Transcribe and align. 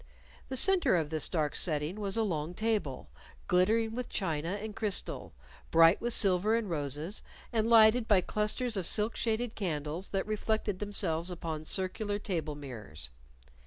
The 0.49 0.57
center 0.57 0.95
of 0.95 1.11
this 1.11 1.29
dark 1.29 1.55
setting 1.55 1.99
was 1.99 2.17
a 2.17 2.23
long 2.23 2.55
table, 2.55 3.11
glittering 3.47 3.93
with 3.93 4.09
china 4.09 4.53
and 4.59 4.75
crystal, 4.75 5.35
bright 5.69 6.01
with 6.01 6.11
silver 6.11 6.55
and 6.55 6.67
roses, 6.67 7.21
and 7.53 7.69
lighted 7.69 8.07
by 8.07 8.21
clusters 8.21 8.75
of 8.75 8.87
silk 8.87 9.15
shaded 9.15 9.53
candles 9.53 10.09
that 10.09 10.25
reflected 10.25 10.79
themselves 10.79 11.29
upon 11.29 11.65
circular 11.65 12.17
table 12.17 12.55
mirrors. 12.55 13.11